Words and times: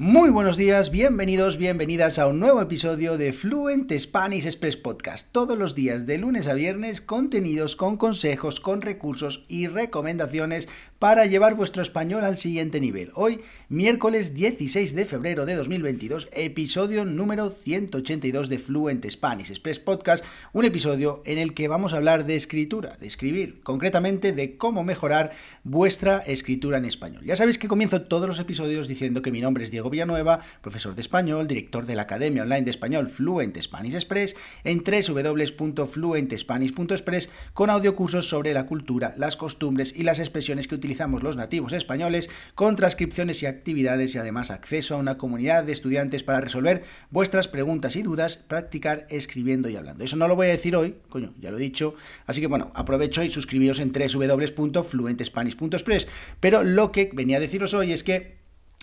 Muy 0.00 0.30
buenos 0.30 0.56
días, 0.56 0.92
bienvenidos, 0.92 1.56
bienvenidas 1.56 2.20
a 2.20 2.28
un 2.28 2.38
nuevo 2.38 2.62
episodio 2.62 3.18
de 3.18 3.32
Fluent 3.32 3.92
Spanish 3.98 4.46
Express 4.46 4.76
Podcast. 4.76 5.32
Todos 5.32 5.58
los 5.58 5.74
días, 5.74 6.06
de 6.06 6.18
lunes 6.18 6.46
a 6.46 6.54
viernes, 6.54 7.00
contenidos 7.00 7.74
con 7.74 7.96
consejos, 7.96 8.60
con 8.60 8.80
recursos 8.80 9.44
y 9.48 9.66
recomendaciones 9.66 10.68
para 11.00 11.26
llevar 11.26 11.56
vuestro 11.56 11.82
español 11.82 12.24
al 12.24 12.38
siguiente 12.38 12.80
nivel. 12.80 13.10
Hoy, 13.16 13.40
miércoles 13.68 14.34
16 14.34 14.94
de 14.94 15.04
febrero 15.04 15.46
de 15.46 15.56
2022, 15.56 16.28
episodio 16.30 17.04
número 17.04 17.50
182 17.50 18.48
de 18.48 18.58
Fluent 18.58 19.04
Spanish 19.10 19.50
Express 19.50 19.80
Podcast, 19.80 20.24
un 20.52 20.64
episodio 20.64 21.22
en 21.24 21.38
el 21.38 21.54
que 21.54 21.66
vamos 21.66 21.92
a 21.92 21.96
hablar 21.96 22.24
de 22.24 22.36
escritura, 22.36 22.96
de 23.00 23.08
escribir, 23.08 23.60
concretamente 23.62 24.32
de 24.32 24.56
cómo 24.56 24.84
mejorar 24.84 25.32
vuestra 25.64 26.18
escritura 26.18 26.78
en 26.78 26.84
español. 26.84 27.24
Ya 27.24 27.34
sabéis 27.34 27.58
que 27.58 27.66
comienzo 27.66 28.02
todos 28.02 28.28
los 28.28 28.38
episodios 28.38 28.86
diciendo 28.86 29.22
que 29.22 29.32
mi 29.32 29.40
nombre 29.40 29.64
es 29.64 29.72
Diego 29.72 29.87
Villanueva, 29.90 30.40
profesor 30.60 30.94
de 30.94 31.00
español, 31.00 31.46
director 31.46 31.86
de 31.86 31.96
la 31.96 32.02
Academia 32.02 32.42
Online 32.42 32.62
de 32.62 32.70
Español 32.70 33.08
Fluent 33.08 33.58
Spanish 33.60 33.94
Express, 33.94 34.36
en 34.64 34.84
www.fluentespanish.express 34.84 37.30
con 37.54 37.70
audiocursos 37.70 38.28
sobre 38.28 38.52
la 38.52 38.66
cultura, 38.66 39.14
las 39.16 39.36
costumbres 39.36 39.94
y 39.96 40.02
las 40.02 40.18
expresiones 40.18 40.68
que 40.68 40.74
utilizamos 40.74 41.22
los 41.22 41.36
nativos 41.36 41.72
españoles, 41.72 42.28
con 42.54 42.76
transcripciones 42.76 43.42
y 43.42 43.46
actividades 43.46 44.14
y 44.14 44.18
además 44.18 44.50
acceso 44.50 44.94
a 44.94 44.98
una 44.98 45.16
comunidad 45.18 45.64
de 45.64 45.72
estudiantes 45.72 46.22
para 46.22 46.40
resolver 46.40 46.84
vuestras 47.10 47.48
preguntas 47.48 47.96
y 47.96 48.02
dudas, 48.02 48.36
practicar 48.36 49.06
escribiendo 49.10 49.68
y 49.68 49.76
hablando. 49.76 50.04
Eso 50.04 50.16
no 50.16 50.28
lo 50.28 50.36
voy 50.36 50.46
a 50.48 50.50
decir 50.50 50.76
hoy, 50.76 50.96
coño, 51.08 51.32
ya 51.40 51.50
lo 51.50 51.56
he 51.58 51.60
dicho, 51.60 51.94
así 52.26 52.40
que 52.40 52.46
bueno, 52.46 52.70
aprovecho 52.74 53.22
y 53.22 53.30
suscribíos 53.30 53.80
en 53.80 53.92
www.fluentespanish.express, 53.92 56.08
pero 56.40 56.64
lo 56.64 56.92
que 56.92 57.10
venía 57.12 57.38
a 57.38 57.40
deciros 57.40 57.74
hoy 57.74 57.92
es 57.92 58.04
que 58.04 58.38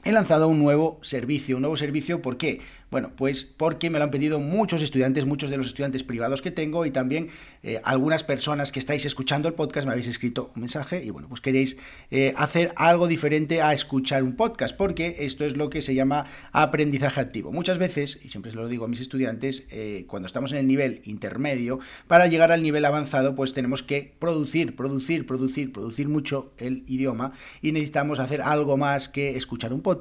he 0.06 0.12
lanzado 0.12 0.48
un 0.48 0.60
nuevo 0.60 1.00
servicio. 1.02 1.58
Un 1.58 1.64
nuevo 1.64 1.76
servicio, 1.76 2.22
¿por 2.22 2.38
qué? 2.38 2.62
Bueno, 2.92 3.12
pues 3.18 3.44
porque 3.44 3.90
me 3.90 3.98
lo 3.98 4.06
han 4.06 4.12
pedido 4.12 4.40
muchos 4.40 4.84
estudiantes, 4.84 5.26
muchos 5.26 5.50
de 5.50 5.58
los 5.58 5.68
estudiantes 5.68 6.04
privados 6.04 6.44
que 6.44 6.52
tengo 6.52 6.86
y 6.86 6.92
también 6.92 7.30
eh, 7.64 7.82
algunas 7.84 8.24
personas 8.24 8.72
que 8.72 8.78
estáis 8.78 9.04
escuchando 9.06 9.50
el 9.50 9.56
podcast 9.56 9.88
me 9.88 9.92
habéis 9.92 10.08
escrito 10.08 10.52
un 10.56 10.62
mensaje 10.62 11.04
y 11.04 11.10
bueno, 11.10 11.28
pues 11.28 11.42
queréis 11.42 11.76
eh, 12.12 12.34
hacer 12.38 12.72
algo 12.76 13.08
diferente 13.08 13.64
a 13.64 13.74
escuchar 13.74 14.22
un 14.22 14.36
podcast, 14.36 14.78
porque 14.78 15.18
esto 15.20 15.44
es 15.44 15.58
lo 15.58 15.72
que 15.72 15.82
se 15.82 15.96
llama 15.96 16.26
aprendizaje 16.52 17.20
activo. 17.20 17.52
Muchas 17.52 17.80
veces, 17.80 18.20
y 18.24 18.30
siempre 18.30 18.52
se 18.52 18.58
lo 18.58 18.68
digo 18.68 18.86
a 18.86 18.88
mis 18.88 19.02
estudiantes, 19.02 19.66
eh, 19.72 20.06
cuando 20.08 20.28
estamos 20.28 20.52
en 20.52 20.60
el 20.60 20.68
nivel 20.68 21.02
intermedio, 21.06 21.80
para 22.08 22.28
llegar 22.28 22.52
al 22.52 22.62
nivel 22.62 22.86
avanzado, 22.86 23.34
pues 23.36 23.54
tenemos 23.54 23.82
que 23.82 24.16
producir, 24.20 24.76
producir, 24.76 25.26
producir, 25.26 25.74
producir 25.74 26.08
mucho 26.08 26.54
el 26.60 26.84
idioma 26.88 27.34
y 27.64 27.72
necesitamos 27.72 28.20
hacer 28.20 28.44
algo 28.44 28.78
más 28.78 29.10
que 29.10 29.36
escuchar 29.36 29.74
un 29.74 29.82
podcast 29.82 29.95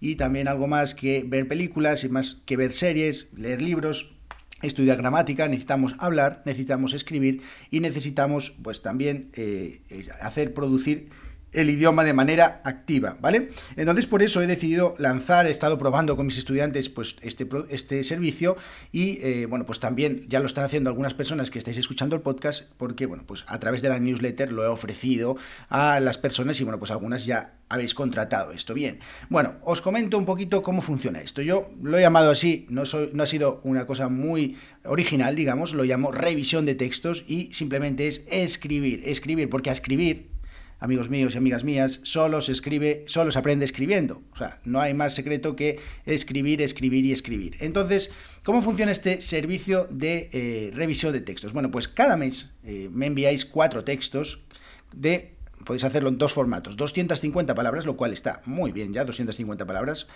y 0.00 0.16
también 0.16 0.48
algo 0.48 0.66
más 0.66 0.94
que 0.94 1.24
ver 1.26 1.48
películas 1.48 2.04
y 2.04 2.08
más 2.08 2.42
que 2.46 2.56
ver 2.56 2.72
series, 2.72 3.28
leer 3.36 3.62
libros, 3.62 4.14
estudiar 4.62 4.98
gramática, 4.98 5.46
necesitamos 5.48 5.94
hablar, 5.98 6.42
necesitamos 6.44 6.94
escribir 6.94 7.42
y 7.70 7.80
necesitamos 7.80 8.54
pues 8.62 8.82
también 8.82 9.30
eh, 9.34 9.80
hacer 10.20 10.54
producir 10.54 11.08
el 11.54 11.70
idioma 11.70 12.04
de 12.04 12.12
manera 12.12 12.60
activa, 12.64 13.16
¿vale? 13.20 13.50
Entonces 13.76 14.06
por 14.06 14.22
eso 14.22 14.42
he 14.42 14.46
decidido 14.46 14.94
lanzar, 14.98 15.46
he 15.46 15.50
estado 15.50 15.78
probando 15.78 16.16
con 16.16 16.26
mis 16.26 16.38
estudiantes 16.38 16.88
pues 16.88 17.16
este, 17.22 17.48
este 17.70 18.04
servicio 18.04 18.56
y 18.92 19.18
eh, 19.22 19.46
bueno, 19.46 19.66
pues 19.66 19.80
también 19.80 20.26
ya 20.28 20.40
lo 20.40 20.46
están 20.46 20.64
haciendo 20.64 20.90
algunas 20.90 21.14
personas 21.14 21.50
que 21.50 21.58
estáis 21.58 21.78
escuchando 21.78 22.16
el 22.16 22.22
podcast 22.22 22.70
porque 22.76 23.06
bueno, 23.06 23.24
pues 23.26 23.44
a 23.46 23.58
través 23.58 23.82
de 23.82 23.88
la 23.88 23.98
newsletter 23.98 24.52
lo 24.52 24.64
he 24.64 24.68
ofrecido 24.68 25.36
a 25.68 26.00
las 26.00 26.18
personas 26.18 26.60
y 26.60 26.64
bueno, 26.64 26.78
pues 26.78 26.90
algunas 26.90 27.26
ya 27.26 27.54
habéis 27.68 27.94
contratado 27.94 28.52
esto. 28.52 28.74
Bien, 28.74 29.00
bueno, 29.28 29.56
os 29.62 29.80
comento 29.80 30.18
un 30.18 30.24
poquito 30.24 30.62
cómo 30.62 30.82
funciona 30.82 31.20
esto. 31.20 31.42
Yo 31.42 31.68
lo 31.82 31.98
he 31.98 32.00
llamado 32.00 32.30
así, 32.30 32.66
no, 32.68 32.84
soy, 32.86 33.10
no 33.12 33.22
ha 33.22 33.26
sido 33.26 33.60
una 33.64 33.86
cosa 33.86 34.08
muy 34.08 34.56
original, 34.84 35.34
digamos, 35.34 35.74
lo 35.74 35.84
llamo 35.84 36.12
revisión 36.12 36.66
de 36.66 36.74
textos 36.74 37.24
y 37.26 37.52
simplemente 37.52 38.06
es 38.06 38.26
escribir, 38.30 39.02
escribir, 39.06 39.48
porque 39.48 39.70
a 39.70 39.72
escribir 39.72 40.33
amigos 40.78 41.08
míos 41.08 41.34
y 41.34 41.38
amigas 41.38 41.64
mías, 41.64 42.00
solo 42.04 42.40
se 42.40 42.52
escribe, 42.52 43.04
solo 43.06 43.30
se 43.30 43.38
aprende 43.38 43.64
escribiendo. 43.64 44.22
O 44.32 44.36
sea, 44.36 44.60
no 44.64 44.80
hay 44.80 44.94
más 44.94 45.14
secreto 45.14 45.56
que 45.56 45.78
escribir, 46.06 46.62
escribir 46.62 47.04
y 47.04 47.12
escribir. 47.12 47.56
Entonces, 47.60 48.12
¿cómo 48.42 48.62
funciona 48.62 48.92
este 48.92 49.20
servicio 49.20 49.86
de 49.90 50.30
eh, 50.32 50.70
revisión 50.74 51.12
de 51.12 51.20
textos? 51.20 51.52
Bueno, 51.52 51.70
pues 51.70 51.88
cada 51.88 52.16
mes 52.16 52.54
eh, 52.64 52.88
me 52.92 53.06
enviáis 53.06 53.44
cuatro 53.44 53.84
textos 53.84 54.44
de 54.92 55.34
podéis 55.64 55.84
hacerlo 55.84 56.10
en 56.10 56.18
dos 56.18 56.32
formatos, 56.32 56.76
250 56.76 57.54
palabras, 57.54 57.86
lo 57.86 57.96
cual 57.96 58.12
está 58.12 58.42
muy 58.44 58.70
bien 58.70 58.92
ya, 58.92 59.04
250 59.04 59.66
palabras, 59.66 60.06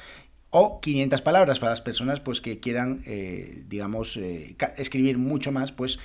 o 0.51 0.81
500 0.81 1.21
palabras 1.21 1.59
para 1.59 1.73
las 1.73 1.83
personas 1.83 2.21
pues, 2.21 2.41
que 2.41 2.59
quieran, 2.59 3.03
eh, 3.07 3.65
digamos, 3.69 4.17
eh, 4.17 4.57
escribir 4.79 5.19
mucho 5.19 5.53
más, 5.53 5.73
pues 5.73 5.99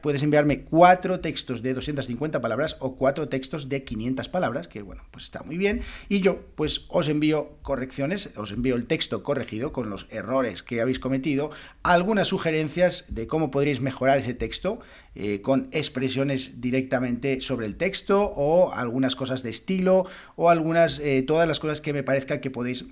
puedes 0.00 0.22
enviarme 0.22 0.62
cuatro 0.62 1.20
textos 1.20 1.62
de 1.62 1.74
250 1.74 2.40
palabras 2.40 2.76
o 2.80 2.96
cuatro 2.96 3.28
textos 3.28 3.68
de 3.68 3.84
500 3.84 4.28
palabras, 4.28 4.68
que 4.68 4.80
bueno, 4.80 5.02
pues 5.10 5.24
está 5.24 5.42
muy 5.42 5.58
bien, 5.58 5.82
y 6.08 6.20
yo 6.20 6.40
pues 6.54 6.86
os 6.88 7.08
envío 7.08 7.58
correcciones, 7.62 8.30
os 8.36 8.52
envío 8.52 8.76
el 8.76 8.86
texto 8.86 9.22
corregido 9.22 9.72
con 9.72 9.90
los 9.90 10.06
errores 10.10 10.62
que 10.62 10.80
habéis 10.80 10.98
cometido, 10.98 11.50
algunas 11.82 12.28
sugerencias 12.28 13.04
de 13.08 13.26
cómo 13.26 13.50
podréis 13.50 13.80
mejorar 13.80 14.18
ese 14.18 14.32
texto, 14.32 14.80
eh, 15.14 15.42
con 15.42 15.68
expresiones 15.72 16.60
directamente 16.60 17.40
sobre 17.40 17.66
el 17.66 17.76
texto 17.76 18.22
o 18.22 18.72
algunas 18.72 19.14
cosas 19.14 19.42
de 19.42 19.50
estilo 19.50 20.06
o 20.36 20.48
algunas, 20.48 21.02
todas 21.26 21.46
las 21.46 21.60
cosas 21.60 21.80
que 21.80 21.92
me 21.92 22.02
parezca 22.02 22.40
que 22.40 22.50
podéis 22.50 22.86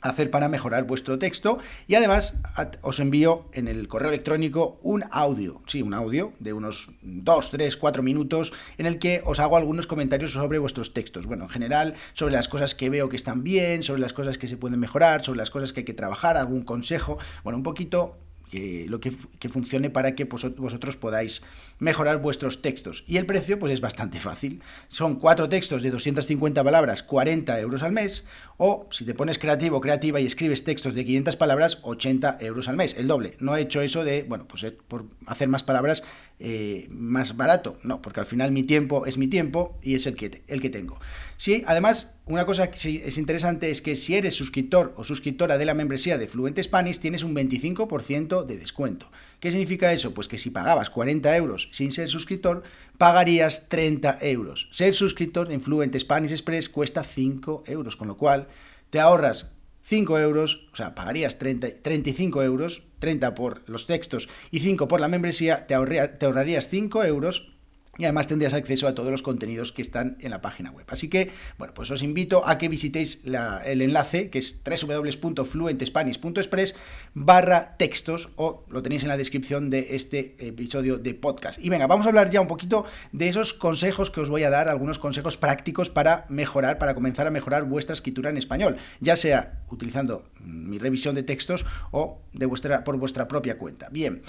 hacer 0.00 0.30
para 0.30 0.48
mejorar 0.48 0.84
vuestro 0.84 1.18
texto 1.18 1.58
y 1.86 1.94
además 1.94 2.40
os 2.82 3.00
envío 3.00 3.48
en 3.52 3.68
el 3.68 3.88
correo 3.88 4.10
electrónico 4.10 4.78
un 4.82 5.04
audio, 5.10 5.62
sí, 5.66 5.82
un 5.82 5.94
audio 5.94 6.32
de 6.38 6.52
unos 6.52 6.90
2, 7.02 7.50
3, 7.50 7.76
4 7.76 8.02
minutos 8.02 8.52
en 8.78 8.86
el 8.86 8.98
que 8.98 9.22
os 9.24 9.40
hago 9.40 9.56
algunos 9.56 9.86
comentarios 9.86 10.32
sobre 10.32 10.58
vuestros 10.58 10.92
textos. 10.92 11.26
Bueno, 11.26 11.44
en 11.44 11.50
general, 11.50 11.94
sobre 12.12 12.34
las 12.34 12.48
cosas 12.48 12.74
que 12.74 12.90
veo 12.90 13.08
que 13.08 13.16
están 13.16 13.42
bien, 13.42 13.82
sobre 13.82 14.00
las 14.00 14.12
cosas 14.12 14.38
que 14.38 14.46
se 14.46 14.56
pueden 14.56 14.78
mejorar, 14.78 15.24
sobre 15.24 15.38
las 15.38 15.50
cosas 15.50 15.72
que 15.72 15.80
hay 15.80 15.84
que 15.84 15.94
trabajar, 15.94 16.36
algún 16.36 16.62
consejo, 16.62 17.18
bueno, 17.42 17.56
un 17.56 17.62
poquito 17.62 18.18
que, 18.50 18.86
lo 18.88 19.00
que, 19.00 19.12
funcione 19.48 19.90
para 19.90 20.14
que 20.14 20.24
vosotros 20.24 20.96
podáis 20.96 21.42
mejorar 21.78 22.20
vuestros 22.20 22.62
textos. 22.62 23.04
Y 23.06 23.16
el 23.16 23.26
precio, 23.26 23.58
pues 23.58 23.72
es 23.72 23.80
bastante 23.80 24.18
fácil. 24.18 24.60
Son 24.88 25.16
cuatro 25.16 25.48
textos 25.48 25.82
de 25.82 25.90
250 25.90 26.62
palabras, 26.62 27.02
40 27.02 27.60
euros 27.60 27.82
al 27.82 27.92
mes, 27.92 28.24
o 28.56 28.88
si 28.90 29.04
te 29.04 29.14
pones 29.14 29.38
creativo, 29.38 29.80
creativa 29.80 30.20
y 30.20 30.26
escribes 30.26 30.64
textos 30.64 30.94
de 30.94 31.04
500 31.04 31.36
palabras, 31.36 31.78
80 31.82 32.38
euros 32.40 32.68
al 32.68 32.76
mes, 32.76 32.96
el 32.98 33.06
doble. 33.06 33.36
No 33.40 33.56
he 33.56 33.62
hecho 33.62 33.80
eso 33.80 34.04
de, 34.04 34.22
bueno, 34.22 34.46
pues 34.48 34.64
eh, 34.64 34.76
por 34.88 35.06
hacer 35.26 35.48
más 35.48 35.62
palabras 35.62 36.02
eh, 36.38 36.86
más 36.90 37.34
barato, 37.36 37.78
no, 37.82 38.02
porque 38.02 38.20
al 38.20 38.26
final 38.26 38.52
mi 38.52 38.62
tiempo 38.62 39.06
es 39.06 39.16
mi 39.16 39.26
tiempo 39.26 39.78
y 39.82 39.94
es 39.94 40.06
el 40.06 40.16
que, 40.16 40.42
el 40.48 40.60
que 40.60 40.68
tengo. 40.68 41.00
Sí, 41.38 41.64
además, 41.66 42.18
una 42.26 42.44
cosa 42.44 42.70
que 42.70 43.02
es 43.06 43.16
interesante 43.16 43.70
es 43.70 43.80
que 43.80 43.96
si 43.96 44.16
eres 44.16 44.34
suscriptor 44.34 44.92
o 44.96 45.04
suscriptora 45.04 45.56
de 45.56 45.64
la 45.64 45.72
membresía 45.72 46.18
de 46.18 46.26
Fluent 46.26 46.60
Spanish, 46.60 46.98
tienes 46.98 47.24
un 47.24 47.34
25% 47.34 48.35
de 48.44 48.56
descuento. 48.56 49.10
¿Qué 49.40 49.50
significa 49.50 49.92
eso? 49.92 50.14
Pues 50.14 50.28
que 50.28 50.38
si 50.38 50.50
pagabas 50.50 50.90
40 50.90 51.36
euros 51.36 51.68
sin 51.72 51.92
ser 51.92 52.08
suscriptor, 52.08 52.62
pagarías 52.98 53.68
30 53.68 54.18
euros. 54.22 54.68
Ser 54.72 54.94
suscriptor 54.94 55.52
en 55.52 55.60
Fluent 55.60 55.96
Spanish 55.98 56.32
Express 56.32 56.68
cuesta 56.68 57.04
5 57.04 57.64
euros, 57.66 57.96
con 57.96 58.08
lo 58.08 58.16
cual 58.16 58.48
te 58.90 59.00
ahorras 59.00 59.52
5 59.84 60.18
euros, 60.18 60.66
o 60.72 60.76
sea, 60.76 60.94
pagarías 60.94 61.38
30, 61.38 61.82
35 61.82 62.42
euros, 62.42 62.82
30 62.98 63.34
por 63.34 63.62
los 63.68 63.86
textos 63.86 64.28
y 64.50 64.60
5 64.60 64.88
por 64.88 65.00
la 65.00 65.08
membresía, 65.08 65.66
te, 65.66 65.74
te 65.74 66.26
ahorrarías 66.26 66.68
5 66.68 67.04
euros 67.04 67.55
y 67.98 68.04
además 68.04 68.26
tendrías 68.26 68.54
acceso 68.54 68.88
a 68.88 68.94
todos 68.94 69.10
los 69.10 69.22
contenidos 69.22 69.72
que 69.72 69.82
están 69.82 70.16
en 70.20 70.30
la 70.30 70.40
página 70.40 70.70
web. 70.70 70.86
Así 70.88 71.08
que, 71.08 71.30
bueno, 71.58 71.74
pues 71.74 71.90
os 71.90 72.02
invito 72.02 72.46
a 72.46 72.58
que 72.58 72.68
visitéis 72.68 73.22
el 73.24 73.82
enlace 73.82 74.30
que 74.30 74.38
es 74.38 74.60
www.fluentespanish.express 74.64 76.76
barra 77.14 77.76
textos 77.76 78.30
o 78.36 78.64
lo 78.68 78.82
tenéis 78.82 79.02
en 79.02 79.08
la 79.08 79.16
descripción 79.16 79.70
de 79.70 79.96
este 79.96 80.36
episodio 80.38 80.98
de 80.98 81.14
podcast. 81.14 81.58
Y 81.64 81.70
venga, 81.70 81.86
vamos 81.86 82.06
a 82.06 82.10
hablar 82.10 82.30
ya 82.30 82.40
un 82.40 82.46
poquito 82.46 82.84
de 83.12 83.28
esos 83.28 83.54
consejos 83.54 84.10
que 84.10 84.20
os 84.20 84.28
voy 84.28 84.44
a 84.44 84.50
dar, 84.50 84.68
algunos 84.68 84.98
consejos 84.98 85.36
prácticos 85.36 85.90
para 85.90 86.26
mejorar, 86.28 86.78
para 86.78 86.94
comenzar 86.94 87.26
a 87.26 87.30
mejorar 87.30 87.64
vuestra 87.64 87.94
escritura 87.94 88.30
en 88.30 88.36
español, 88.36 88.76
ya 89.00 89.16
sea 89.16 89.62
utilizando 89.70 90.28
mi 90.40 90.78
revisión 90.78 91.14
de 91.14 91.22
textos 91.22 91.66
o 91.90 92.20
de 92.32 92.46
vuestra, 92.46 92.84
por 92.84 92.98
vuestra 92.98 93.28
propia 93.28 93.58
cuenta. 93.58 93.88
Bien. 93.90 94.22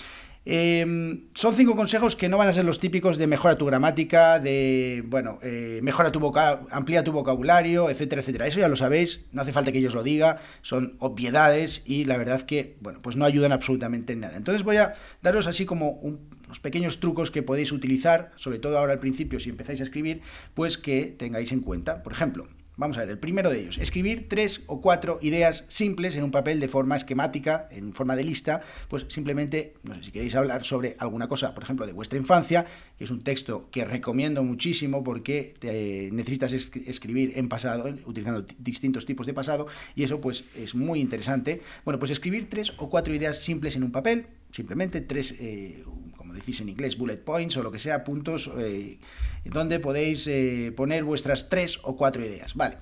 Em, 0.49 1.27
son 1.35 1.53
cinco 1.55 1.75
consejos 1.75 2.15
que 2.15 2.29
no 2.29 2.37
van 2.37 2.47
a 2.47 2.53
ser 2.53 2.63
los 2.63 2.79
típicos 2.79 3.17
de 3.17 3.27
mejora 3.27 3.57
tu 3.57 3.65
gramática, 3.65 4.39
de, 4.39 5.03
bueno, 5.05 5.39
eh, 5.43 5.81
mejora 5.83 6.09
tu 6.09 6.21
vocabulario, 6.21 6.69
amplía 6.71 7.03
tu 7.03 7.11
vocabulario, 7.11 7.89
etcétera, 7.89 8.21
etcétera. 8.21 8.47
Eso 8.47 8.61
ya 8.61 8.69
lo 8.69 8.77
sabéis, 8.77 9.25
no 9.33 9.41
hace 9.41 9.51
falta 9.51 9.73
que 9.73 9.81
yo 9.81 9.89
os 9.89 9.93
lo 9.93 10.03
diga, 10.03 10.39
son 10.61 10.95
obviedades 10.99 11.83
y 11.85 12.05
la 12.05 12.15
verdad 12.15 12.43
que, 12.43 12.77
bueno, 12.79 13.01
pues 13.01 13.17
no 13.17 13.25
ayudan 13.25 13.51
absolutamente 13.51 14.13
en 14.13 14.21
nada. 14.21 14.37
Entonces 14.37 14.63
voy 14.63 14.77
a 14.77 14.93
daros 15.21 15.47
así 15.47 15.65
como 15.65 15.89
unos 15.89 16.61
pequeños 16.61 17.01
trucos 17.01 17.29
que 17.29 17.43
podéis 17.43 17.73
utilizar, 17.73 18.31
sobre 18.37 18.59
todo 18.59 18.77
ahora 18.77 18.93
al 18.93 18.99
principio 18.99 19.41
si 19.41 19.49
empezáis 19.49 19.81
a 19.81 19.83
escribir, 19.83 20.21
pues 20.53 20.77
que 20.77 21.13
tengáis 21.17 21.51
en 21.51 21.59
cuenta. 21.59 22.03
Por 22.03 22.13
ejemplo, 22.13 22.47
Vamos 22.79 22.97
a 22.97 23.01
ver, 23.01 23.09
el 23.09 23.17
primero 23.17 23.49
de 23.49 23.59
ellos, 23.59 23.79
escribir 23.79 24.29
tres 24.29 24.61
o 24.67 24.81
cuatro 24.81 25.17
ideas 25.23 25.65
simples 25.67 26.15
en 26.15 26.23
un 26.23 26.29
papel 26.29 26.59
de 26.59 26.67
forma 26.67 26.95
esquemática, 26.95 27.67
en 27.71 27.91
forma 27.91 28.15
de 28.15 28.23
lista, 28.23 28.61
pues 28.87 29.07
simplemente, 29.09 29.73
no 29.81 29.95
sé 29.95 30.03
si 30.03 30.11
queréis 30.11 30.35
hablar 30.35 30.63
sobre 30.63 30.95
alguna 30.99 31.27
cosa, 31.27 31.55
por 31.55 31.63
ejemplo, 31.63 31.87
de 31.87 31.93
vuestra 31.93 32.19
infancia, 32.19 32.67
que 32.95 33.05
es 33.05 33.09
un 33.09 33.23
texto 33.23 33.67
que 33.71 33.83
recomiendo 33.83 34.43
muchísimo 34.43 35.03
porque 35.03 35.55
necesitas 36.13 36.53
escribir 36.53 37.33
en 37.35 37.49
pasado, 37.49 37.89
utilizando 38.05 38.45
distintos 38.59 39.07
tipos 39.07 39.25
de 39.25 39.33
pasado, 39.33 39.65
y 39.95 40.03
eso 40.03 40.21
pues 40.21 40.45
es 40.55 40.75
muy 40.75 40.99
interesante. 40.99 41.61
Bueno, 41.83 41.97
pues 41.97 42.11
escribir 42.11 42.47
tres 42.47 42.73
o 42.77 42.91
cuatro 42.91 43.11
ideas 43.11 43.39
simples 43.39 43.75
en 43.75 43.85
un 43.85 43.91
papel, 43.91 44.27
simplemente 44.51 45.01
tres, 45.01 45.35
eh, 45.39 45.83
decís 46.37 46.61
en 46.61 46.69
inglés, 46.69 46.97
bullet 46.97 47.17
points 47.17 47.57
o 47.57 47.63
lo 47.63 47.71
que 47.71 47.79
sea, 47.79 48.03
puntos 48.03 48.49
eh, 48.57 48.99
donde 49.43 49.79
podéis 49.79 50.27
eh, 50.27 50.71
poner 50.75 51.03
vuestras 51.03 51.49
tres 51.49 51.79
o 51.83 51.97
cuatro 51.97 52.23
ideas. 52.23 52.55
Vale. 52.55 52.77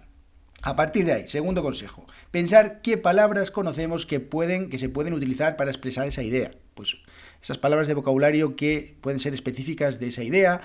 A 0.62 0.76
partir 0.76 1.06
de 1.06 1.14
ahí, 1.14 1.28
segundo 1.28 1.62
consejo, 1.62 2.08
pensar 2.32 2.82
qué 2.82 2.98
palabras 2.98 3.52
conocemos 3.52 4.06
que 4.06 4.20
pueden, 4.20 4.70
que 4.70 4.80
se 4.80 4.90
pueden 4.90 5.14
utilizar 5.14 5.58
para 5.58 5.70
expresar 5.70 6.08
esa 6.08 6.24
idea. 6.24 6.56
Pues 6.74 6.98
esas 7.42 7.60
palabras 7.60 7.88
de 7.88 7.94
vocabulario 7.94 8.56
que 8.56 8.98
pueden 9.00 9.20
ser 9.20 9.34
específicas 9.36 10.00
de 10.00 10.08
esa 10.08 10.24
idea, 10.24 10.62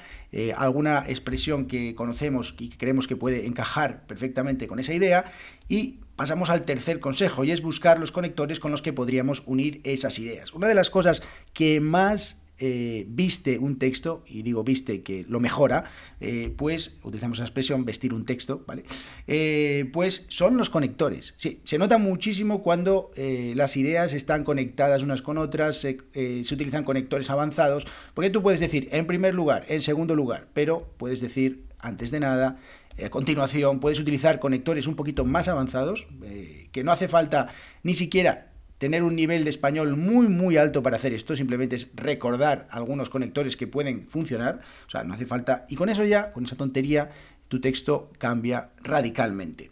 alguna 0.57 1.05
expresión 1.07 1.67
que 1.67 1.95
conocemos 1.95 2.55
y 2.59 2.71
que 2.71 2.79
creemos 2.79 3.07
que 3.07 3.15
puede 3.15 3.47
encajar 3.47 4.07
perfectamente 4.07 4.67
con 4.67 4.81
esa 4.81 4.95
idea 4.95 5.27
y 5.69 6.01
pasamos 6.21 6.51
al 6.51 6.67
tercer 6.67 7.01
consejo 7.01 7.45
y 7.45 7.51
es 7.51 7.63
buscar 7.63 7.99
los 7.99 8.13
conectores 8.13 8.61
con 8.61 8.71
los 8.71 8.83
que 8.83 8.93
podríamos 8.93 9.43
unir 9.47 9.81
esas 9.85 10.19
ideas. 10.19 10.53
Una 10.53 10.69
de 10.69 10.75
las 10.75 10.91
cosas 10.91 11.23
que 11.55 11.81
más 11.81 12.40
eh, 12.63 13.07
viste 13.09 13.59
un 13.59 13.79
texto, 13.79 14.23
y 14.27 14.43
digo 14.43 14.63
viste 14.63 15.03
que 15.03 15.25
lo 15.27 15.41
mejora, 15.41 15.85
eh, 16.21 16.53
pues 16.55 16.99
utilizamos 17.03 17.39
la 17.39 17.47
expresión 17.47 17.87
vestir 17.87 18.13
un 18.13 18.27
texto, 18.27 18.63
¿vale? 18.67 18.85
Eh, 19.27 19.89
pues 19.95 20.27
son 20.29 20.59
los 20.59 20.69
conectores. 20.69 21.35
Sí, 21.39 21.63
se 21.65 21.79
nota 21.79 21.97
muchísimo 21.97 22.63
cuando 22.63 23.11
las 23.55 23.77
ideas 23.77 24.13
están 24.13 24.45
conectadas 24.45 25.03
unas 25.03 25.23
con 25.23 25.39
otras, 25.39 25.79
se, 25.79 25.99
utilizan 26.53 26.85
conectores 26.85 27.31
avanzados, 27.31 27.87
porque 28.13 28.29
tú 28.29 28.43
puedes 28.43 28.61
decir 28.61 28.89
en 28.93 29.07
primer 29.07 29.35
lugar, 29.35 29.65
en 29.69 29.81
segundo 29.81 30.15
lugar, 30.15 30.49
pero 30.53 30.93
puedes 30.99 31.21
decir 31.21 31.65
antes 31.79 32.11
de 32.11 32.21
nada, 32.21 32.59
a 33.03 33.09
continuación 33.09 33.81
puedes 33.81 33.99
utilizar 33.99 34.39
conectores 34.39 34.87
un 34.87 34.97
poquito 34.97 35.25
más 35.25 35.49
avanzados, 35.49 36.07
que 36.73 36.85
no 36.85 36.93
hace 36.93 37.09
falta 37.09 37.49
ni 37.83 37.95
siquiera 37.95 38.50
tener 38.81 39.03
un 39.03 39.15
nivel 39.15 39.45
de 39.45 39.51
español 39.51 39.95
muy 39.99 40.27
muy 40.27 40.57
alto 40.57 40.83
para 40.83 40.97
hacer 40.97 41.13
esto, 41.13 41.37
simplemente 41.37 41.77
es 41.77 41.91
recordar 41.95 42.67
algunos 42.71 43.11
conectores 43.11 43.55
que 43.55 43.67
pueden 43.67 44.09
funcionar, 44.09 44.61
o 44.87 44.91
sea, 44.91 45.05
no 45.05 45.13
hace 45.13 45.27
falta, 45.27 45.67
y 45.69 45.77
con 45.77 45.91
eso 45.91 46.03
ya, 46.03 46.33
con 46.33 46.47
esa 46.47 46.57
tontería, 46.57 47.11
tu 47.49 47.61
texto 47.61 48.11
cambia 48.17 48.71
radicalmente. 48.83 49.71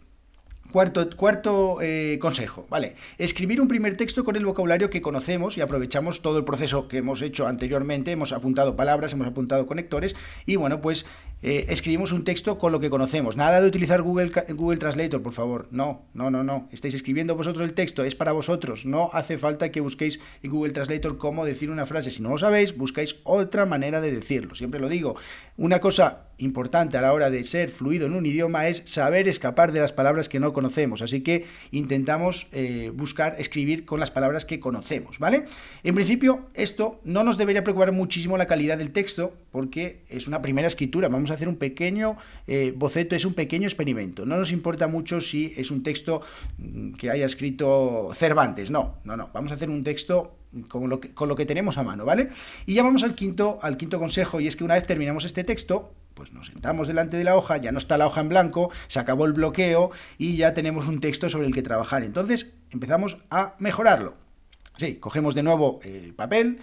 Cuarto, 0.71 1.81
eh, 1.81 2.19
consejo, 2.21 2.67
¿vale? 2.69 2.95
Escribir 3.17 3.59
un 3.59 3.67
primer 3.67 3.97
texto 3.97 4.23
con 4.23 4.35
el 4.35 4.45
vocabulario 4.45 4.91
que 4.91 5.01
conocemos 5.01 5.57
y 5.57 5.61
aprovechamos 5.61 6.21
todo 6.21 6.37
el 6.37 6.43
proceso 6.43 6.87
que 6.87 6.97
hemos 6.97 7.23
hecho 7.23 7.47
anteriormente, 7.47 8.11
hemos 8.11 8.33
apuntado 8.33 8.75
palabras, 8.75 9.13
hemos 9.13 9.27
apuntado 9.27 9.65
conectores 9.65 10.15
y 10.45 10.57
bueno, 10.57 10.79
pues 10.79 11.07
eh, 11.41 11.65
escribimos 11.69 12.11
un 12.11 12.23
texto 12.23 12.59
con 12.59 12.71
lo 12.71 12.79
que 12.79 12.91
conocemos. 12.91 13.35
Nada 13.35 13.61
de 13.61 13.67
utilizar 13.67 14.03
Google, 14.03 14.31
Google 14.49 14.77
Translator, 14.77 15.23
por 15.23 15.33
favor. 15.33 15.67
No, 15.71 16.03
no, 16.13 16.29
no, 16.29 16.43
no. 16.43 16.69
Estáis 16.71 16.93
escribiendo 16.93 17.35
vosotros 17.35 17.63
el 17.63 17.73
texto, 17.73 18.03
es 18.03 18.13
para 18.13 18.31
vosotros. 18.31 18.85
No 18.85 19.09
hace 19.13 19.39
falta 19.39 19.71
que 19.71 19.81
busquéis 19.81 20.19
en 20.43 20.51
Google 20.51 20.73
Translator 20.73 21.17
cómo 21.17 21.45
decir 21.45 21.71
una 21.71 21.87
frase. 21.87 22.11
Si 22.11 22.21
no 22.21 22.29
lo 22.29 22.37
sabéis, 22.37 22.77
buscáis 22.77 23.15
otra 23.23 23.65
manera 23.65 24.01
de 24.01 24.11
decirlo. 24.11 24.53
Siempre 24.53 24.79
lo 24.79 24.87
digo. 24.87 25.15
Una 25.57 25.79
cosa 25.79 26.25
importante 26.37 26.97
a 26.97 27.01
la 27.01 27.11
hora 27.11 27.29
de 27.29 27.43
ser 27.43 27.69
fluido 27.69 28.05
en 28.05 28.13
un 28.13 28.25
idioma 28.25 28.67
es 28.67 28.83
saber 28.85 29.27
escapar 29.27 29.71
de 29.71 29.81
las 29.81 29.93
palabras 29.93 30.29
que 30.29 30.39
no 30.39 30.53
conocemos. 30.53 30.58
Así 31.01 31.21
que 31.21 31.45
intentamos 31.71 32.47
eh, 32.51 32.91
buscar 32.93 33.35
escribir 33.39 33.85
con 33.85 33.99
las 33.99 34.11
palabras 34.11 34.45
que 34.45 34.59
conocemos, 34.59 35.19
¿vale? 35.19 35.45
En 35.83 35.95
principio, 35.95 36.47
esto 36.53 36.99
no 37.03 37.23
nos 37.23 37.37
debería 37.37 37.63
preocupar 37.63 37.91
muchísimo 37.91 38.37
la 38.37 38.45
calidad 38.45 38.77
del 38.77 38.91
texto, 38.91 39.33
porque 39.51 40.01
es 40.09 40.27
una 40.27 40.41
primera 40.41 40.67
escritura. 40.67 41.07
Vamos 41.09 41.31
a 41.31 41.35
hacer 41.35 41.47
un 41.47 41.55
pequeño 41.55 42.17
eh, 42.47 42.73
boceto, 42.75 43.15
es 43.15 43.25
un 43.25 43.33
pequeño 43.33 43.67
experimento. 43.67 44.25
No 44.25 44.37
nos 44.37 44.51
importa 44.51 44.87
mucho 44.87 45.21
si 45.21 45.53
es 45.57 45.71
un 45.71 45.83
texto 45.83 46.21
mm, 46.57 46.93
que 46.93 47.09
haya 47.09 47.25
escrito 47.25 48.11
Cervantes. 48.13 48.69
No, 48.69 48.97
no, 49.03 49.17
no. 49.17 49.29
Vamos 49.33 49.51
a 49.51 49.55
hacer 49.55 49.69
un 49.69 49.83
texto 49.83 50.35
con 50.67 50.89
lo, 50.89 50.99
que, 50.99 51.13
con 51.13 51.29
lo 51.29 51.35
que 51.35 51.45
tenemos 51.45 51.77
a 51.77 51.83
mano, 51.83 52.05
¿vale? 52.05 52.29
Y 52.65 52.73
ya 52.73 52.83
vamos 52.83 53.03
al 53.03 53.13
quinto, 53.13 53.59
al 53.61 53.77
quinto 53.77 53.99
consejo, 53.99 54.39
y 54.39 54.47
es 54.47 54.55
que 54.55 54.63
una 54.63 54.73
vez 54.73 54.85
terminamos 54.87 55.25
este 55.25 55.43
texto, 55.43 55.93
pues 56.19 56.33
nos 56.33 56.47
sentamos 56.47 56.89
delante 56.89 57.15
de 57.15 57.23
la 57.23 57.37
hoja, 57.37 57.55
ya 57.55 57.71
no 57.71 57.77
está 57.77 57.97
la 57.97 58.05
hoja 58.05 58.19
en 58.19 58.27
blanco, 58.27 58.71
se 58.89 58.99
acabó 58.99 59.25
el 59.25 59.31
bloqueo 59.31 59.89
y 60.17 60.35
ya 60.35 60.53
tenemos 60.53 60.85
un 60.85 60.99
texto 60.99 61.29
sobre 61.29 61.47
el 61.47 61.53
que 61.53 61.61
trabajar. 61.61 62.03
Entonces 62.03 62.51
empezamos 62.71 63.19
a 63.29 63.55
mejorarlo. 63.57 64.15
Sí, 64.75 64.95
cogemos 64.95 65.33
de 65.33 65.43
nuevo 65.43 65.79
el 65.81 66.13
papel, 66.13 66.59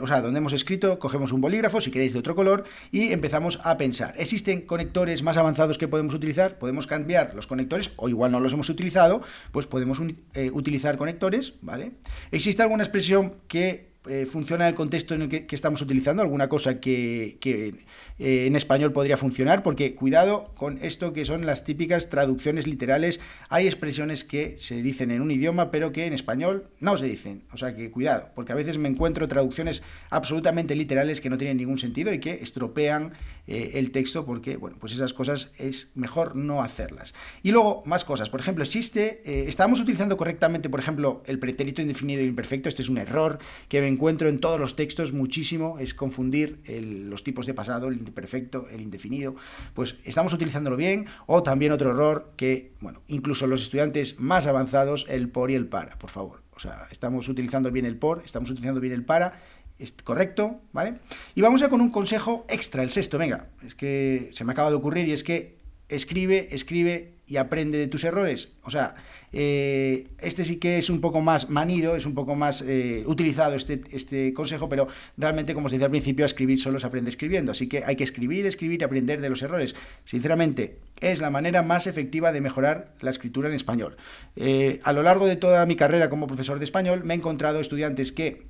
o 0.00 0.06
sea, 0.06 0.20
donde 0.20 0.38
hemos 0.38 0.52
escrito, 0.52 1.00
cogemos 1.00 1.32
un 1.32 1.40
bolígrafo, 1.40 1.80
si 1.80 1.90
queréis 1.90 2.12
de 2.12 2.20
otro 2.20 2.36
color, 2.36 2.62
y 2.92 3.10
empezamos 3.10 3.60
a 3.64 3.76
pensar. 3.76 4.14
¿Existen 4.16 4.60
conectores 4.60 5.24
más 5.24 5.36
avanzados 5.36 5.76
que 5.76 5.88
podemos 5.88 6.14
utilizar? 6.14 6.56
Podemos 6.60 6.86
cambiar 6.86 7.34
los 7.34 7.48
conectores, 7.48 7.90
o 7.96 8.08
igual 8.08 8.30
no 8.30 8.38
los 8.38 8.52
hemos 8.52 8.68
utilizado, 8.68 9.20
pues 9.50 9.66
podemos 9.66 10.00
eh, 10.34 10.50
utilizar 10.52 10.96
conectores, 10.96 11.54
¿vale? 11.60 11.94
¿Existe 12.30 12.62
alguna 12.62 12.84
expresión 12.84 13.34
que 13.48 13.89
eh, 14.08 14.24
funciona 14.24 14.66
el 14.66 14.74
contexto 14.74 15.14
en 15.14 15.22
el 15.22 15.28
que, 15.28 15.54
estamos 15.54 15.82
utilizando, 15.82 16.22
alguna 16.22 16.48
cosa 16.48 16.80
que, 16.80 17.38
eh, 17.44 18.46
en 18.46 18.56
español 18.56 18.94
podría 18.94 19.18
funcionar, 19.18 19.62
porque 19.62 19.94
cuidado 19.94 20.54
con 20.56 20.78
esto 20.80 21.12
que 21.12 21.26
son 21.26 21.44
las 21.44 21.64
típicas 21.64 22.08
traducciones 22.08 22.66
literales. 22.66 23.20
Hay 23.50 23.66
expresiones 23.66 24.24
que 24.24 24.56
se 24.56 24.80
dicen 24.80 25.10
en 25.10 25.20
un 25.20 25.30
idioma, 25.30 25.70
pero 25.70 25.92
que 25.92 26.06
en 26.06 26.14
español 26.14 26.70
no 26.80 26.96
se 26.96 27.04
dicen. 27.04 27.42
O 27.52 27.58
sea 27.58 27.76
que 27.76 27.90
cuidado, 27.90 28.30
porque 28.34 28.52
a 28.52 28.54
veces 28.54 28.78
me 28.78 28.88
encuentro 28.88 29.28
traducciones 29.28 29.82
absolutamente 30.08 30.74
literales 30.74 31.20
que 31.20 31.28
no 31.28 31.36
tienen 31.36 31.58
ningún 31.58 31.78
sentido 31.78 32.10
y 32.14 32.20
que 32.20 32.42
estropean 32.42 33.12
eh, 33.46 33.72
el 33.74 33.90
texto, 33.90 34.24
porque, 34.24 34.56
bueno, 34.56 34.78
pues 34.80 34.94
esas 34.94 35.12
cosas 35.12 35.50
es 35.58 35.90
mejor 35.94 36.36
no 36.36 36.62
hacerlas. 36.62 37.14
Y 37.42 37.50
luego, 37.50 37.82
más 37.84 38.06
cosas. 38.06 38.30
Por 38.30 38.40
ejemplo, 38.40 38.64
existe, 38.64 39.20
estamos 39.46 39.78
utilizando 39.78 40.16
correctamente, 40.16 40.70
por 40.70 40.80
ejemplo, 40.80 41.22
el 41.26 41.38
pretérito 41.38 41.82
indefinido 41.82 42.22
e 42.22 42.24
imperfecto. 42.24 42.70
Este 42.70 42.80
es 42.80 42.88
un 42.88 42.96
error 42.96 43.38
que 43.68 43.89
encuentro 43.90 44.28
en 44.28 44.40
todos 44.40 44.58
los 44.58 44.76
textos 44.76 45.12
muchísimo 45.12 45.78
es 45.78 45.92
confundir 45.92 46.62
los 46.66 47.22
tipos 47.22 47.46
de 47.46 47.54
pasado, 47.54 47.88
el 47.88 47.98
imperfecto, 47.98 48.68
el 48.70 48.80
indefinido. 48.80 49.36
Pues 49.74 49.96
estamos 50.04 50.32
utilizándolo 50.32 50.76
bien 50.76 51.06
o 51.26 51.42
también 51.42 51.72
otro 51.72 51.90
error 51.90 52.32
que, 52.36 52.72
bueno, 52.80 53.02
incluso 53.08 53.46
los 53.46 53.62
estudiantes 53.62 54.18
más 54.18 54.46
avanzados, 54.46 55.06
el 55.08 55.28
por 55.28 55.50
y 55.50 55.54
el 55.54 55.66
para, 55.66 55.98
por 55.98 56.10
favor. 56.10 56.42
O 56.52 56.60
sea, 56.60 56.88
estamos 56.90 57.28
utilizando 57.28 57.70
bien 57.70 57.86
el 57.86 57.96
por, 57.96 58.22
estamos 58.24 58.50
utilizando 58.50 58.80
bien 58.80 58.92
el 58.92 59.04
para, 59.04 59.34
es 59.78 59.92
correcto, 59.92 60.60
¿vale? 60.72 60.98
Y 61.34 61.40
vamos 61.40 61.60
ya 61.60 61.68
con 61.68 61.80
un 61.80 61.90
consejo 61.90 62.44
extra, 62.48 62.82
el 62.82 62.90
sexto, 62.90 63.18
venga, 63.18 63.48
es 63.64 63.74
que 63.74 64.30
se 64.32 64.44
me 64.44 64.52
acaba 64.52 64.68
de 64.68 64.76
ocurrir 64.76 65.08
y 65.08 65.12
es 65.12 65.24
que 65.24 65.59
escribe, 65.90 66.48
escribe 66.52 67.12
y 67.30 67.36
aprende 67.36 67.78
de 67.78 67.86
tus 67.86 68.02
errores. 68.02 68.52
O 68.64 68.70
sea, 68.70 68.96
eh, 69.32 70.08
este 70.18 70.42
sí 70.42 70.56
que 70.56 70.78
es 70.78 70.90
un 70.90 71.00
poco 71.00 71.20
más 71.20 71.48
manido, 71.48 71.94
es 71.94 72.04
un 72.04 72.14
poco 72.14 72.34
más 72.34 72.62
eh, 72.66 73.04
utilizado 73.06 73.54
este, 73.54 73.82
este 73.92 74.34
consejo, 74.34 74.68
pero 74.68 74.88
realmente, 75.16 75.54
como 75.54 75.66
os 75.66 75.72
decía 75.72 75.86
al 75.86 75.92
principio, 75.92 76.26
escribir 76.26 76.58
solo 76.58 76.80
se 76.80 76.88
aprende 76.88 77.08
escribiendo. 77.08 77.52
Así 77.52 77.68
que 77.68 77.84
hay 77.84 77.94
que 77.94 78.02
escribir, 78.02 78.46
escribir 78.46 78.80
y 78.80 78.84
aprender 78.84 79.20
de 79.20 79.30
los 79.30 79.42
errores. 79.42 79.76
Sinceramente, 80.04 80.78
es 81.00 81.20
la 81.20 81.30
manera 81.30 81.62
más 81.62 81.86
efectiva 81.86 82.32
de 82.32 82.40
mejorar 82.40 82.94
la 83.00 83.10
escritura 83.10 83.48
en 83.48 83.54
español. 83.54 83.96
Eh, 84.34 84.80
a 84.82 84.92
lo 84.92 85.04
largo 85.04 85.26
de 85.26 85.36
toda 85.36 85.64
mi 85.66 85.76
carrera 85.76 86.10
como 86.10 86.26
profesor 86.26 86.58
de 86.58 86.64
español, 86.64 87.04
me 87.04 87.14
he 87.14 87.16
encontrado 87.16 87.60
estudiantes 87.60 88.10
que 88.10 88.42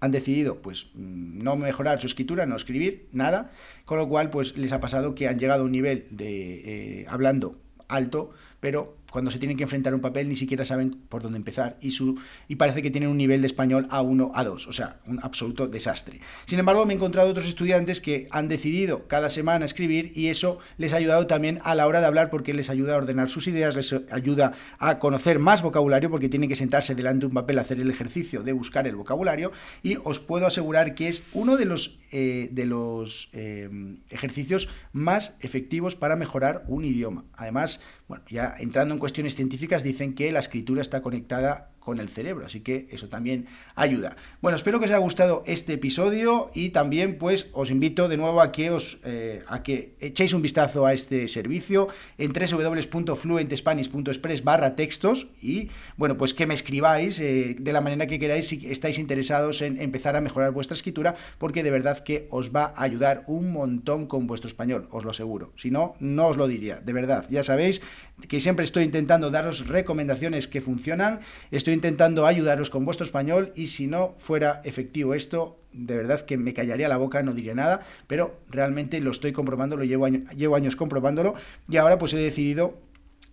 han 0.00 0.10
decidido 0.10 0.62
pues 0.62 0.88
no 0.94 1.56
mejorar 1.56 2.00
su 2.00 2.06
escritura, 2.06 2.46
no 2.46 2.56
escribir 2.56 3.08
nada, 3.12 3.50
con 3.84 3.98
lo 3.98 4.08
cual 4.08 4.30
pues 4.30 4.56
les 4.56 4.72
ha 4.72 4.80
pasado 4.80 5.14
que 5.14 5.28
han 5.28 5.38
llegado 5.38 5.62
a 5.62 5.66
un 5.66 5.72
nivel 5.72 6.06
de 6.10 7.00
eh, 7.02 7.06
hablando 7.08 7.58
alto, 7.88 8.30
pero 8.60 8.96
cuando 9.16 9.30
se 9.30 9.38
tienen 9.38 9.56
que 9.56 9.62
enfrentar 9.62 9.94
a 9.94 9.96
un 9.96 10.02
papel 10.02 10.28
ni 10.28 10.36
siquiera 10.36 10.66
saben 10.66 10.90
por 11.08 11.22
dónde 11.22 11.38
empezar 11.38 11.78
y, 11.80 11.92
su, 11.92 12.20
y 12.48 12.56
parece 12.56 12.82
que 12.82 12.90
tienen 12.90 13.08
un 13.08 13.16
nivel 13.16 13.40
de 13.40 13.46
español 13.46 13.88
A1, 13.88 14.30
A2, 14.34 14.66
o 14.68 14.72
sea, 14.74 15.00
un 15.06 15.20
absoluto 15.22 15.68
desastre. 15.68 16.20
Sin 16.44 16.58
embargo, 16.58 16.84
me 16.84 16.92
he 16.92 16.96
encontrado 16.96 17.30
otros 17.30 17.48
estudiantes 17.48 18.02
que 18.02 18.28
han 18.30 18.46
decidido 18.46 19.08
cada 19.08 19.30
semana 19.30 19.64
escribir 19.64 20.12
y 20.14 20.26
eso 20.26 20.58
les 20.76 20.92
ha 20.92 20.98
ayudado 20.98 21.26
también 21.26 21.60
a 21.64 21.74
la 21.74 21.86
hora 21.86 22.00
de 22.00 22.06
hablar 22.08 22.28
porque 22.28 22.52
les 22.52 22.68
ayuda 22.68 22.92
a 22.92 22.98
ordenar 22.98 23.30
sus 23.30 23.48
ideas, 23.48 23.74
les 23.74 23.94
ayuda 24.10 24.52
a 24.78 24.98
conocer 24.98 25.38
más 25.38 25.62
vocabulario 25.62 26.10
porque 26.10 26.28
tienen 26.28 26.50
que 26.50 26.56
sentarse 26.56 26.94
delante 26.94 27.20
de 27.20 27.28
un 27.28 27.32
papel 27.32 27.58
a 27.58 27.62
hacer 27.62 27.80
el 27.80 27.88
ejercicio 27.88 28.42
de 28.42 28.52
buscar 28.52 28.86
el 28.86 28.96
vocabulario 28.96 29.50
y 29.82 29.96
os 30.04 30.20
puedo 30.20 30.46
asegurar 30.46 30.94
que 30.94 31.08
es 31.08 31.24
uno 31.32 31.56
de 31.56 31.64
los, 31.64 32.00
eh, 32.12 32.50
de 32.52 32.66
los 32.66 33.30
eh, 33.32 33.70
ejercicios 34.10 34.68
más 34.92 35.38
efectivos 35.40 35.96
para 35.96 36.16
mejorar 36.16 36.64
un 36.66 36.84
idioma. 36.84 37.24
Además, 37.32 37.80
bueno, 38.08 38.22
ya 38.28 38.54
entrando 38.58 38.92
en 38.92 39.00
cuestiones 39.06 39.36
científicas, 39.36 39.84
dicen 39.84 40.16
que 40.16 40.32
la 40.32 40.40
escritura 40.40 40.82
está 40.82 41.00
conectada 41.00 41.70
con 41.86 42.00
el 42.00 42.08
cerebro, 42.08 42.46
así 42.46 42.62
que 42.62 42.88
eso 42.90 43.08
también 43.08 43.46
ayuda. 43.76 44.16
Bueno, 44.42 44.56
espero 44.56 44.80
que 44.80 44.86
os 44.86 44.90
haya 44.90 44.98
gustado 44.98 45.44
este 45.46 45.74
episodio 45.74 46.50
y 46.52 46.70
también 46.70 47.16
pues 47.16 47.46
os 47.52 47.70
invito 47.70 48.08
de 48.08 48.16
nuevo 48.16 48.40
a 48.40 48.50
que 48.50 48.72
os 48.72 48.98
eh, 49.04 49.44
a 49.46 49.62
que 49.62 49.94
echéis 50.00 50.34
un 50.34 50.42
vistazo 50.42 50.84
a 50.84 50.92
este 50.92 51.28
servicio 51.28 51.86
en 52.18 52.32
www.fluentespanish.express 52.32 54.42
barra 54.42 54.74
textos 54.74 55.28
y 55.40 55.68
bueno, 55.96 56.16
pues 56.16 56.34
que 56.34 56.48
me 56.48 56.54
escribáis 56.54 57.20
eh, 57.20 57.54
de 57.56 57.72
la 57.72 57.80
manera 57.80 58.08
que 58.08 58.18
queráis 58.18 58.48
si 58.48 58.68
estáis 58.68 58.98
interesados 58.98 59.62
en 59.62 59.80
empezar 59.80 60.16
a 60.16 60.20
mejorar 60.20 60.50
vuestra 60.50 60.74
escritura, 60.74 61.14
porque 61.38 61.62
de 61.62 61.70
verdad 61.70 62.02
que 62.02 62.26
os 62.32 62.50
va 62.50 62.72
a 62.74 62.82
ayudar 62.82 63.22
un 63.28 63.52
montón 63.52 64.06
con 64.06 64.26
vuestro 64.26 64.48
español, 64.48 64.88
os 64.90 65.04
lo 65.04 65.12
aseguro. 65.12 65.52
Si 65.54 65.70
no, 65.70 65.94
no 66.00 66.26
os 66.26 66.36
lo 66.36 66.48
diría, 66.48 66.80
de 66.80 66.92
verdad. 66.92 67.26
Ya 67.30 67.44
sabéis 67.44 67.80
que 68.28 68.40
siempre 68.40 68.64
estoy 68.64 68.82
intentando 68.82 69.30
daros 69.30 69.68
recomendaciones 69.68 70.48
que 70.48 70.60
funcionan, 70.60 71.20
estoy 71.52 71.75
intentando 71.76 72.26
ayudaros 72.26 72.70
con 72.70 72.84
vuestro 72.84 73.04
español 73.04 73.52
y 73.54 73.68
si 73.68 73.86
no 73.86 74.14
fuera 74.18 74.60
efectivo 74.64 75.14
esto, 75.14 75.58
de 75.72 75.96
verdad 75.96 76.22
que 76.22 76.36
me 76.36 76.54
callaría 76.54 76.88
la 76.88 76.96
boca, 76.96 77.22
no 77.22 77.32
diría 77.32 77.54
nada, 77.54 77.80
pero 78.06 78.40
realmente 78.48 79.00
lo 79.00 79.10
estoy 79.10 79.32
comprobando, 79.32 79.76
lo 79.76 79.84
llevo, 79.84 80.08
llevo 80.08 80.56
años 80.56 80.74
comprobándolo 80.74 81.34
y 81.68 81.76
ahora 81.76 81.98
pues 81.98 82.14
he 82.14 82.18
decidido 82.18 82.78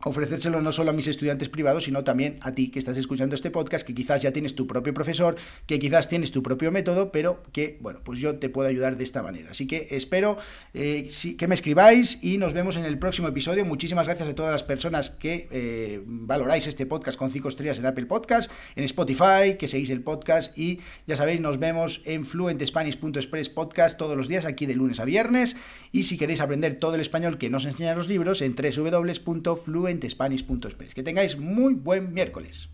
ofrecérselo 0.06 0.62
no 0.62 0.72
solo 0.72 0.92
a 0.92 0.94
mis 0.94 1.08
estudiantes 1.08 1.50
privados, 1.50 1.86
sino 1.86 2.04
también 2.04 2.38
a 2.42 2.54
ti 2.54 2.70
que 2.70 2.80
estás 2.80 2.98
escuchando 2.98 3.36
este 3.36 3.52
podcast, 3.52 3.86
que 3.86 3.94
quizás 3.94 4.22
ya 4.22 4.32
tienes 4.32 4.56
tu 4.56 4.68
propio 4.68 4.94
profesor, 4.94 5.36
que 5.66 5.80
quizás 5.80 6.10
tienes 6.10 6.32
tu 6.32 6.44
propio 6.44 6.72
método, 6.72 7.12
pero 7.12 7.44
que, 7.52 7.78
bueno, 7.82 8.00
pues 8.04 8.20
yo 8.20 8.36
te 8.36 8.50
puedo 8.50 8.68
ayudar 8.68 8.98
de 8.98 9.04
esta 9.04 9.24
manera. 9.24 9.52
Así 9.52 9.68
que 9.68 9.88
espero 9.92 10.38
eh, 10.74 11.10
que 11.38 11.48
me 11.48 11.56
escribáis 11.56 12.20
y 12.22 12.38
nos 12.38 12.54
vemos 12.54 12.78
en 12.78 12.86
el 12.86 13.00
próximo 13.00 13.28
episodio. 13.28 13.66
Muchísimas 13.66 14.08
gracias 14.08 14.30
a 14.30 14.36
todas 14.36 14.52
las 14.52 14.64
personas 14.64 15.10
que 15.10 15.48
eh, 15.52 16.02
valoráis 16.06 16.68
este 16.68 16.86
podcast 16.86 17.18
con 17.18 17.32
5 17.32 17.48
estrellas 17.48 17.80
en 17.80 17.86
Apple 17.86 18.06
Podcast, 18.06 18.52
en 18.76 18.84
Spotify, 18.84 19.56
que 19.58 19.68
seguís 19.68 19.90
el 19.90 20.02
podcast 20.02 20.58
y 20.58 20.80
ya 21.08 21.16
sabéis, 21.16 21.42
nos 21.42 21.60
vemos 21.60 22.02
en 22.06 22.26
fluentespanish.express 22.26 23.50
podcast 23.50 23.98
todos 23.98 24.18
los 24.18 24.28
días, 24.28 24.46
aquí 24.46 24.66
de 24.66 24.76
lunes 24.76 25.00
a 25.00 25.06
viernes. 25.06 25.56
Y 25.92 26.04
si 26.04 26.18
queréis 26.18 26.42
aprender 26.42 26.76
todo 26.76 26.96
el 26.96 27.02
español 27.02 27.38
que 27.38 27.50
nos 27.50 27.66
enseñan 27.66 27.98
los 27.98 28.08
libros, 28.08 28.42
en 28.42 28.56
www.fluent 28.56 29.93
spanish.express. 30.02 30.94
Que 30.94 31.04
tengáis 31.04 31.38
muy 31.38 31.74
buen 31.74 32.14
miércoles. 32.14 32.70